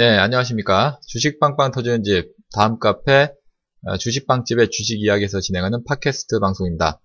네, 0.00 0.16
안녕하십니까. 0.16 0.98
주식빵빵 1.08 1.72
터지는 1.72 2.02
집, 2.04 2.34
다음 2.54 2.78
카페, 2.78 3.34
어, 3.84 3.98
주식빵집의 3.98 4.70
주식 4.70 4.98
이야기에서 4.98 5.40
진행하는 5.40 5.84
팟캐스트 5.84 6.40
방송입니다. 6.40 7.02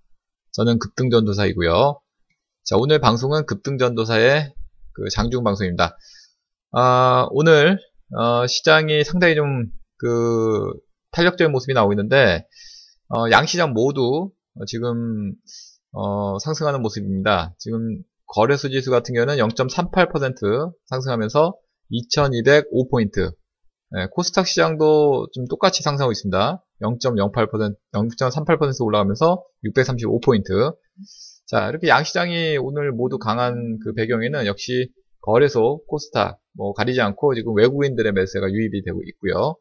저는 0.54 0.80
급등전도사이고요. 0.80 2.00
자, 2.63 2.77
오늘 2.77 3.00
방송은 3.00 3.48
급등전도사의 3.48 4.54
그 4.94 5.09
장중 5.12 5.44
방송입니다. 5.44 5.98
아, 6.72 7.27
오늘, 7.31 7.80
어, 8.17 8.48
시장이 8.48 9.03
상당히 9.03 9.36
좀, 9.36 9.66
그, 9.98 10.72
탄력적인 11.12 11.52
모습이 11.52 11.73
나오고 11.73 11.91
있는데, 11.91 12.48
어, 13.09 13.30
양시장 13.30 13.73
모두 13.73 14.31
지금, 14.67 15.34
어, 15.91 16.39
상승하는 16.39 16.81
모습입니다. 16.81 17.55
지금 17.59 18.02
거래소 18.25 18.70
지수 18.70 18.89
같은 18.89 19.14
경우는 19.14 19.36
0.38% 19.36 20.73
상승하면서 20.86 21.55
2205포인트. 21.91 23.31
네, 23.91 24.07
코스닥 24.12 24.48
시장도 24.48 25.27
좀 25.34 25.45
똑같이 25.48 25.84
상승하고 25.84 26.11
있습니다. 26.11 26.63
0.08%, 26.81 27.75
0.38% 27.94 28.85
올라가면서 28.85 29.44
635포인트. 29.63 30.75
자, 31.48 31.70
이렇게 31.70 31.88
양시장이 31.88 32.58
오늘 32.58 32.91
모두 32.91 33.20
강한 33.20 33.77
그 33.84 33.94
배경에는 33.94 34.45
역시 34.48 34.91
거래소, 35.21 35.84
코스닥, 35.88 36.39
뭐 36.53 36.73
가리지 36.73 37.02
않고 37.02 37.35
지금 37.35 37.55
외국인들의 37.55 38.11
매수가 38.11 38.52
유입이 38.52 38.83
되고 38.83 39.02
있고요. 39.03 39.55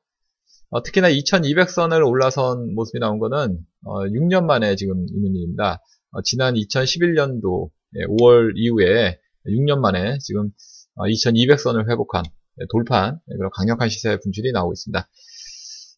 어, 0.71 0.83
특히나 0.83 1.09
2200선을 1.11 2.07
올라선 2.07 2.75
모습이 2.75 2.99
나온 2.99 3.19
거는 3.19 3.59
어, 3.85 4.01
6년 4.07 4.45
만에 4.45 4.77
지금 4.77 5.07
있는 5.09 5.35
일입니다. 5.35 5.81
어, 6.11 6.23
지난 6.23 6.55
2011년도 6.55 7.71
5월 8.09 8.53
이후에 8.57 9.19
6년 9.47 9.79
만에 9.79 10.19
지금 10.19 10.51
2200선을 10.97 11.85
어, 11.85 11.91
회복한 11.91 12.25
네, 12.57 12.67
돌판 12.71 13.19
네, 13.27 13.37
그런 13.37 13.51
강력한 13.55 13.89
시세 13.89 14.19
분출이 14.19 14.53
나오고 14.53 14.73
있습니다. 14.73 15.09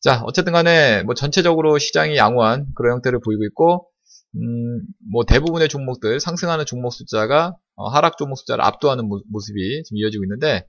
자 0.03 0.23
어쨌든 0.25 0.53
간에 0.53 1.03
뭐 1.03 1.15
전체적으로 1.15 1.79
시장이 1.79 2.17
양호한 2.17 2.67
그런 2.75 2.95
형태를 2.95 3.21
보이고 3.21 3.45
있고 3.45 3.89
음, 4.37 4.83
뭐 5.11 5.25
대부분의 5.25 5.69
종목들 5.69 6.21
상승하는 6.21 6.67
종목 6.67 6.93
숫자가 6.93 7.57
어, 7.77 7.89
하락 7.89 8.19
종목 8.19 8.37
숫자를 8.37 8.65
압도하는 8.65 9.09
모 9.09 9.41
습이 9.41 9.83
지금 9.85 9.99
이어지고 9.99 10.25
있는데 10.25 10.67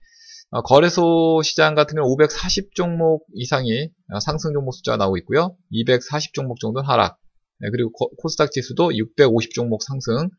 어, 0.49 0.61
거래소 0.61 1.41
시장 1.43 1.75
같은 1.75 1.95
경우는 1.95 2.09
540 2.13 2.73
종목 2.73 3.25
이상이 3.33 3.89
상승 4.21 4.53
종목 4.53 4.73
숫자가 4.73 4.97
나오고 4.97 5.17
있고요. 5.17 5.55
240 5.71 6.33
종목 6.33 6.59
정도는 6.59 6.87
하락. 6.87 7.19
네, 7.59 7.69
그리고 7.71 7.91
코스닥 8.21 8.51
지수도 8.51 8.95
650 8.95 9.53
종목 9.53 9.83
상승, 9.83 10.29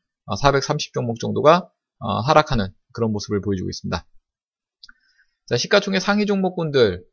430 0.41 0.94
종목 0.94 1.19
정도가 1.19 1.69
하락하는 2.27 2.69
그런 2.92 3.12
모습을 3.12 3.41
보여주고 3.41 3.69
있습니다. 3.69 4.06
자, 5.47 5.56
시가총액 5.56 6.00
상위 6.00 6.27
종목군들. 6.27 7.05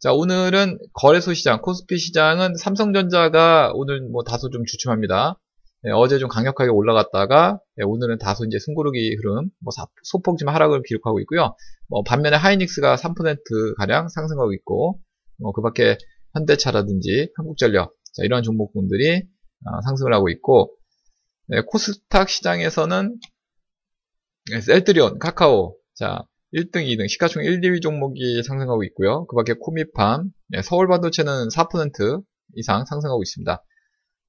자, 0.00 0.12
오늘은 0.12 0.78
거래소 0.92 1.34
시장, 1.34 1.60
코스피 1.62 1.98
시장은 1.98 2.56
삼성전자가 2.56 3.72
오늘 3.74 4.02
뭐 4.10 4.22
다소 4.22 4.50
좀 4.50 4.64
주춤합니다. 4.64 5.38
네, 5.84 5.90
어제 5.90 6.18
좀 6.18 6.28
강력하게 6.28 6.70
올라갔다가 6.70 7.58
네, 7.76 7.84
오늘은 7.84 8.18
다소 8.18 8.44
이제 8.44 8.58
숨고르기 8.58 9.16
흐름, 9.16 9.50
뭐 9.60 9.72
소폭 10.04 10.38
좀 10.38 10.48
하락을 10.48 10.82
기록하고 10.86 11.18
있고요. 11.20 11.56
뭐 11.88 12.02
반면에 12.04 12.36
하이닉스가 12.36 12.96
3% 12.96 13.76
가량 13.76 14.08
상승하고 14.08 14.52
있고, 14.54 15.00
뭐 15.38 15.52
그밖에 15.52 15.98
현대차라든지 16.34 17.32
한국전력, 17.36 17.94
자, 18.14 18.22
이러한 18.24 18.44
종목군들이 18.44 19.16
어, 19.16 19.80
상승을 19.84 20.14
하고 20.14 20.28
있고, 20.28 20.72
네, 21.48 21.60
코스닥 21.66 22.28
시장에서는 22.28 23.08
네, 23.08 23.31
셀트리온, 24.60 25.18
카카오, 25.18 25.76
자, 25.94 26.24
1등, 26.52 26.86
2등, 26.86 27.08
시가총 27.08 27.44
1, 27.44 27.60
2위 27.60 27.80
종목이 27.80 28.42
상승하고 28.42 28.84
있고요. 28.84 29.26
그 29.26 29.36
밖에 29.36 29.54
코미팜, 29.54 30.30
네, 30.48 30.62
서울반도체는 30.62 31.48
4% 31.48 32.22
이상 32.56 32.84
상승하고 32.84 33.22
있습니다. 33.22 33.64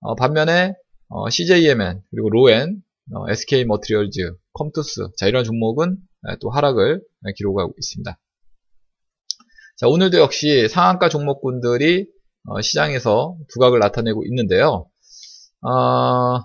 어, 0.01 0.15
반면에 0.15 0.73
어, 1.09 1.29
CJMN, 1.29 2.01
그리고 2.11 2.29
로엔, 2.29 2.81
어, 3.13 3.29
SK머티리얼즈, 3.29 4.35
컴투스, 4.53 5.09
자 5.17 5.27
이런 5.27 5.43
종목은 5.43 5.97
네, 6.23 6.35
또 6.41 6.49
하락을 6.49 7.01
네, 7.21 7.31
기록하고 7.35 7.73
있습니다. 7.77 8.17
자 9.77 9.87
오늘도 9.87 10.19
역시 10.19 10.67
상한가 10.69 11.09
종목군들이 11.09 12.07
어, 12.47 12.61
시장에서 12.61 13.37
두각을 13.49 13.79
나타내고 13.79 14.23
있는데요. 14.25 14.87
어, 15.61 16.39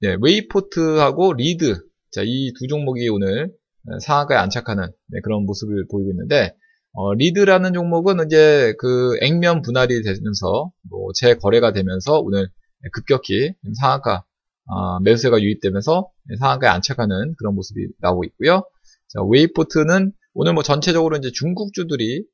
네, 0.00 0.16
웨이포트하고 0.20 1.34
리드, 1.34 1.89
자, 2.12 2.22
이 2.24 2.52
두 2.58 2.66
종목이 2.66 3.08
오늘 3.08 3.52
상한가에 4.00 4.36
안착하는 4.38 4.84
네, 5.08 5.20
그런 5.22 5.44
모습을 5.46 5.86
보이고 5.90 6.10
있는데, 6.10 6.54
어, 6.92 7.14
리드라는 7.14 7.72
종목은 7.72 8.26
이제 8.26 8.74
그 8.78 9.16
액면 9.20 9.62
분할이 9.62 10.02
되면서 10.02 10.72
뭐 10.90 11.10
재거래가 11.14 11.72
되면서 11.72 12.18
오늘 12.20 12.48
급격히 12.92 13.52
상한가 13.78 14.24
어, 14.66 15.00
매수세가 15.00 15.40
유입되면서 15.40 16.10
상한가에 16.40 16.70
안착하는 16.70 17.34
그런 17.38 17.54
모습이 17.54 17.80
나오고 18.00 18.24
있고요. 18.24 18.62
자, 19.08 19.20
웨이포트는 19.22 20.12
오늘 20.34 20.52
뭐 20.54 20.62
전체적으로 20.62 21.16
이제 21.16 21.30
중국주들이 21.32 22.24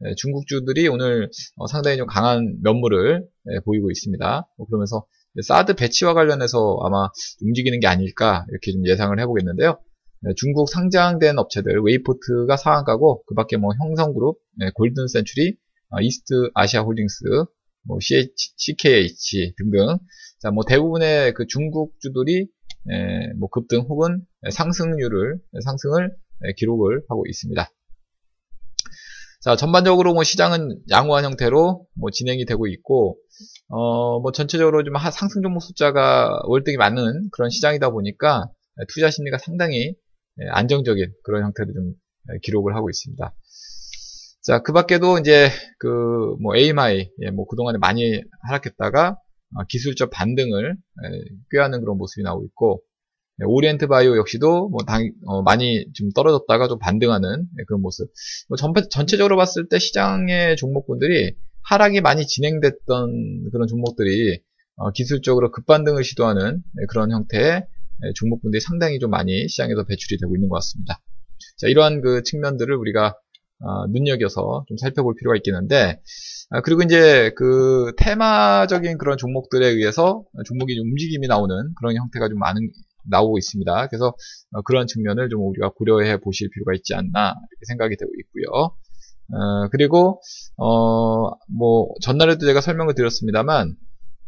네, 0.00 0.14
중국주들이 0.16 0.88
오늘 0.88 1.28
어, 1.56 1.66
상당히 1.66 1.96
좀 1.98 2.06
강한 2.06 2.56
면모를 2.62 3.26
네, 3.44 3.60
보이고 3.64 3.90
있습니다. 3.90 4.48
뭐 4.56 4.66
그러면서 4.66 5.06
사드 5.42 5.74
배치와 5.74 6.14
관련해서 6.14 6.78
아마 6.82 7.08
움직이는 7.42 7.80
게 7.80 7.86
아닐까 7.86 8.46
이렇게 8.50 8.72
좀 8.72 8.86
예상을 8.86 9.18
해보겠는데요. 9.20 9.78
네, 10.22 10.32
중국 10.36 10.68
상장된 10.68 11.38
업체들 11.38 11.80
웨이포트가 11.82 12.56
상한가고 12.56 13.22
그 13.26 13.34
밖에 13.34 13.56
뭐 13.56 13.72
헝셩그룹, 13.78 14.38
네, 14.58 14.70
골든 14.74 15.08
센츄리, 15.08 15.56
어, 15.90 16.00
이스트 16.00 16.50
아시아 16.54 16.82
홀딩스, 16.82 17.24
뭐 17.86 17.98
CH, 18.00 18.32
CKH 18.56 19.54
등등 19.56 19.98
자, 20.40 20.50
뭐 20.50 20.64
대부분의 20.64 21.34
그 21.34 21.46
중국 21.46 21.94
주들이 22.00 22.48
예, 22.90 23.32
뭐 23.38 23.48
급등 23.48 23.80
혹은 23.88 24.24
상승률을 24.50 25.38
상승을 25.64 26.16
예, 26.46 26.52
기록을 26.56 27.02
하고 27.08 27.24
있습니다. 27.26 27.68
자, 29.46 29.54
전반적으로 29.54 30.12
뭐 30.12 30.24
시장은 30.24 30.80
양호한 30.90 31.24
형태로 31.24 31.86
뭐 31.94 32.10
진행이 32.10 32.46
되고 32.46 32.66
있고, 32.66 33.16
어, 33.68 34.18
뭐 34.18 34.32
전체적으로 34.32 34.82
좀 34.82 34.94
상승 35.12 35.40
종목 35.40 35.60
숫자가 35.60 36.40
월등히 36.46 36.76
많은 36.76 37.28
그런 37.30 37.48
시장이다 37.48 37.90
보니까 37.90 38.50
투자 38.88 39.08
심리가 39.08 39.38
상당히 39.38 39.94
예, 40.40 40.48
안정적인 40.50 41.12
그런 41.22 41.44
형태로 41.44 41.72
좀 41.74 41.92
예, 42.32 42.38
기록을 42.42 42.74
하고 42.74 42.90
있습니다. 42.90 43.34
자, 44.42 44.62
그 44.62 44.72
밖에도 44.72 45.16
이제 45.20 45.48
그 45.78 46.34
뭐 46.42 46.56
AMI, 46.56 47.08
예, 47.22 47.30
뭐 47.30 47.46
그동안에 47.46 47.78
많이 47.78 48.20
하락했다가 48.48 49.10
어, 49.54 49.64
기술적 49.68 50.10
반등을 50.10 50.76
꾀하는 51.52 51.80
그런 51.82 51.98
모습이 51.98 52.24
나오고 52.24 52.44
있고, 52.46 52.82
네, 52.82 52.95
오리엔트 53.44 53.86
바이오 53.86 54.16
역시도 54.16 54.70
뭐 54.70 54.80
당, 54.86 55.10
어, 55.26 55.42
많이 55.42 55.86
좀 55.92 56.10
떨어졌다가 56.10 56.68
좀 56.68 56.78
반등하는 56.78 57.46
네, 57.56 57.64
그런 57.66 57.82
모습. 57.82 58.10
뭐 58.48 58.56
전, 58.56 58.72
전체적으로 58.90 59.36
봤을 59.36 59.68
때 59.68 59.78
시장의 59.78 60.56
종목군들이 60.56 61.34
하락이 61.62 62.00
많이 62.00 62.26
진행됐던 62.26 63.50
그런 63.52 63.68
종목들이 63.68 64.40
어, 64.76 64.90
기술적으로 64.92 65.50
급반등을 65.50 66.04
시도하는 66.04 66.62
네, 66.74 66.86
그런 66.88 67.10
형태의 67.10 67.66
종목군들이 68.14 68.60
상당히 68.60 68.98
좀 68.98 69.10
많이 69.10 69.48
시장에서 69.48 69.84
배출이 69.84 70.18
되고 70.18 70.34
있는 70.34 70.48
것 70.48 70.56
같습니다. 70.56 71.00
자, 71.58 71.68
이러한 71.68 72.00
그 72.00 72.22
측면들을 72.22 72.74
우리가 72.74 73.16
어, 73.58 73.86
눈여겨서 73.88 74.66
좀 74.68 74.76
살펴볼 74.76 75.14
필요가 75.18 75.36
있겠는데, 75.36 76.00
아, 76.50 76.60
그리고 76.60 76.82
이제 76.82 77.32
그 77.36 77.92
테마적인 77.96 78.98
그런 78.98 79.16
종목들에 79.16 79.66
의해서 79.66 80.24
종목이 80.44 80.78
움직임이 80.78 81.26
나오는 81.26 81.54
그런 81.78 81.96
형태가 81.96 82.28
좀 82.28 82.38
많은 82.38 82.70
나오고 83.08 83.38
있습니다. 83.38 83.88
그래서 83.88 84.14
어, 84.52 84.62
그런 84.62 84.86
측면을 84.86 85.28
좀 85.28 85.46
우리가 85.48 85.70
고려해 85.70 86.20
보실 86.20 86.50
필요가 86.50 86.72
있지 86.74 86.94
않나 86.94 87.10
이렇게 87.10 87.64
생각이 87.68 87.96
되고 87.96 88.10
있고요. 88.20 88.76
어, 89.32 89.68
그리고 89.70 90.20
어, 90.56 91.30
뭐 91.48 91.88
전날에도 92.00 92.46
제가 92.46 92.60
설명을 92.60 92.94
드렸습니다만 92.94 93.76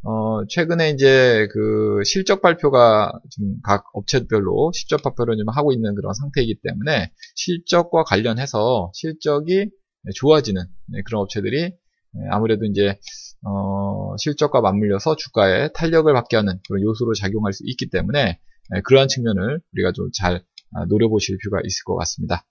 어, 0.02 0.46
최근에 0.48 0.90
이제 0.90 1.48
그 1.52 2.02
실적 2.04 2.40
발표가 2.40 3.12
지금 3.30 3.56
각 3.62 3.84
업체별로 3.92 4.70
실적 4.72 5.02
발표를 5.02 5.36
좀 5.36 5.48
하고 5.48 5.72
있는 5.72 5.94
그런 5.94 6.14
상태이기 6.14 6.60
때문에 6.62 7.10
실적과 7.34 8.04
관련해서 8.04 8.90
실적이 8.94 9.70
좋아지는 10.14 10.62
네, 10.86 11.02
그런 11.04 11.22
업체들이 11.22 11.62
네, 11.62 12.20
아무래도 12.30 12.64
이제 12.64 12.98
어, 13.44 14.16
실적과 14.18 14.60
맞물려서 14.60 15.16
주가에 15.16 15.68
탄력을 15.74 16.12
받게 16.12 16.36
하는 16.36 16.58
그런 16.68 16.82
요소로 16.82 17.14
작용할 17.14 17.52
수 17.52 17.62
있기 17.66 17.90
때문에 17.90 18.24
네, 18.24 18.40
그러한 18.84 19.08
측면을 19.08 19.60
우리가 19.72 19.92
좀잘 19.92 20.42
아, 20.74 20.84
노려보실 20.86 21.38
필요가 21.38 21.60
있을 21.64 21.84
것 21.84 21.96
같습니다. 21.96 22.44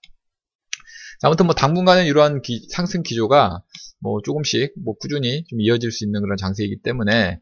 아무튼 1.22 1.46
뭐 1.46 1.54
당분간은 1.54 2.06
이러한 2.06 2.42
기, 2.42 2.66
상승 2.70 3.02
기조가 3.02 3.62
뭐 4.00 4.20
조금씩 4.22 4.74
뭐 4.84 4.94
꾸준히 4.94 5.44
좀 5.44 5.60
이어질 5.60 5.90
수 5.90 6.04
있는 6.04 6.20
그런 6.20 6.36
장세이기 6.36 6.82
때문에 6.82 7.40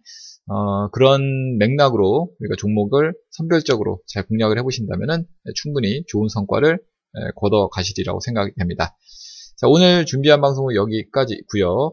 어, 0.48 0.88
그런 0.90 1.58
맥락으로 1.58 2.30
우리가 2.38 2.54
종목을 2.56 3.14
선별적으로 3.30 4.00
잘 4.06 4.26
공략을 4.26 4.58
해보신다면은 4.58 5.26
충분히 5.54 6.04
좋은 6.06 6.28
성과를 6.28 6.78
걷어 7.36 7.68
가시리라고 7.68 8.20
생각이 8.20 8.52
됩니다. 8.56 8.96
자, 9.56 9.66
오늘 9.68 10.04
준비한 10.04 10.40
방송은 10.40 10.74
여기까지 10.74 11.34
있고요. 11.34 11.92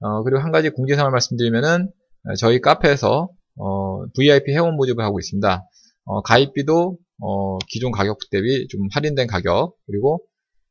어, 0.00 0.22
그리고 0.22 0.40
한 0.40 0.52
가지 0.52 0.70
공지사항을 0.70 1.10
말씀드리면은 1.10 1.90
저희 2.38 2.60
카페에서 2.60 3.30
어, 3.56 4.06
VIP 4.16 4.52
회원 4.52 4.76
모집을 4.76 5.02
하고 5.02 5.18
있습니다. 5.18 5.64
어, 6.08 6.22
가입비도 6.22 6.98
어, 7.20 7.58
기존 7.68 7.92
가격 7.92 8.18
대비 8.30 8.66
좀 8.68 8.88
할인된 8.92 9.26
가격 9.26 9.76
그리고 9.86 10.20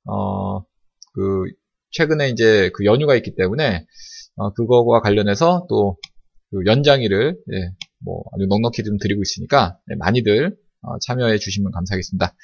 어, 0.06 0.62
그 1.14 1.44
최근에 1.92 2.30
이제 2.30 2.72
그 2.74 2.86
연휴가 2.86 3.16
있기 3.16 3.36
때문에 3.36 3.86
어, 4.36 4.54
그거와 4.54 5.02
관련해서 5.02 5.66
또 5.70 5.98
그 6.52 6.66
연장일을 6.66 7.38
예, 7.54 7.72
뭐 8.00 8.24
아주 8.34 8.46
넉넉히 8.48 8.84
좀 8.84 8.98
드리고 8.98 9.22
있으니까 9.22 9.78
네, 9.88 9.96
많이들 9.96 10.56
어, 10.82 11.00
참여해 11.00 11.38
주시면 11.40 11.72
감사하겠습니다. 11.72 12.36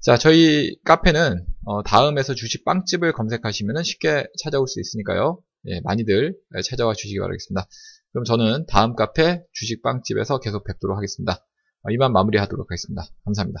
자, 0.00 0.16
저희 0.16 0.76
카페는 0.84 1.44
어, 1.66 1.82
다음에서 1.82 2.34
주식 2.34 2.64
빵집을 2.64 3.12
검색하시면 3.12 3.82
쉽게 3.82 4.26
찾아올 4.42 4.66
수 4.68 4.80
있으니까요. 4.80 5.42
예, 5.66 5.80
많이들 5.80 6.36
찾아와 6.64 6.94
주시기 6.94 7.18
바라겠습니다. 7.18 7.66
그럼 8.12 8.24
저는 8.24 8.64
다음 8.68 8.94
카페 8.94 9.42
주식 9.52 9.82
빵집에서 9.82 10.38
계속 10.38 10.64
뵙도록 10.64 10.96
하겠습니다. 10.96 11.44
어, 11.82 11.90
이만 11.90 12.12
마무리하도록 12.12 12.70
하겠습니다. 12.70 13.04
감사합니다. 13.24 13.60